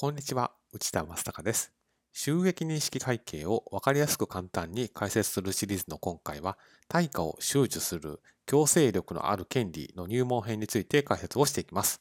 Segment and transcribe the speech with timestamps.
[0.00, 1.74] こんにちは、内田正孝です。
[2.14, 6.56] 収益認識会計を分かりやすく簡単に解説するシリーズの今回は、
[6.88, 12.00] 対価を収受する強制力のある権利の入門編について解説をしていきます。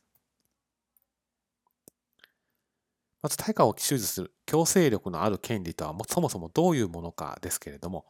[3.22, 8.06] まず対価を収受する強制力のある権利とはそもそもどういうものかですけれども、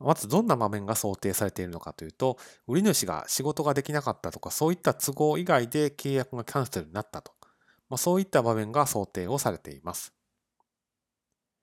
[0.00, 7.37] まずどんな場面が想定されているのかというと、売り主が仕事ができなかったとか、そういった都合以外で契約がキャンセルになったと。
[7.88, 10.12] まあ、そういった場面が想定をされています。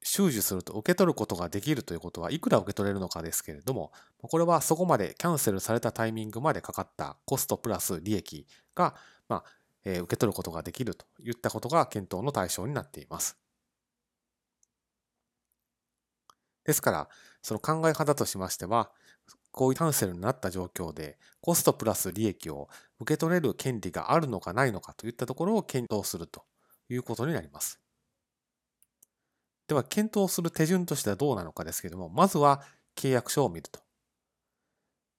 [0.07, 3.91] 収受すると受け取ることができるということはいくら受け取れるのかですけれども、
[4.21, 8.45] これはそこまでキャンセルされたタイミングまでかかったコストプラス利益
[8.75, 8.95] が、
[9.27, 9.43] まあ
[9.83, 13.35] えー、受け取ることができるといったことが検討の対象になっています。
[16.65, 17.09] ですから、
[17.41, 18.91] その考え方としましては、
[19.55, 22.67] こういうキャンセルになった状況で、コストプラス利益を
[22.99, 26.43] 受け取れる権利があるのかないのかといったところを検討すると
[26.89, 27.79] いうことになります。
[29.67, 32.63] では、検討する手順としてはどうなのかですけれども、まずは
[32.97, 33.79] 契約書を見ると。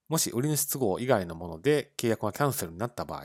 [0.08, 3.24] もし売り主都合以外のもので契約がキャンセルになった場合、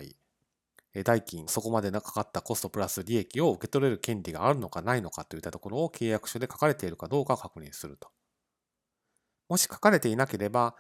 [1.03, 8.09] 代金、そこまでかかったコストプラス利益を受け取れる権利があるのかないのかといったところを契約書で書かれているかどうか確認すると。
[9.49, 10.75] もし書かれていなければ、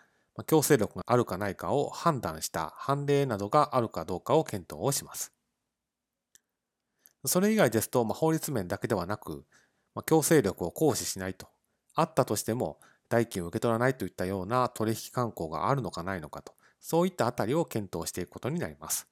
[0.47, 5.33] 強制力があるかないかを判断した判例などがあるかどうかを検討をします。
[7.25, 9.45] それ以外ですと、まあ、法律面だけではなく、
[9.93, 11.47] まあ、強制力を行使しないと。
[11.93, 19.07] あったとしても、代金を受け取らないといったような取引慣行があるのかないのかと、そういったあたりを検討していくことになります。